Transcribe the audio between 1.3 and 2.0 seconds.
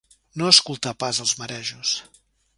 marejos.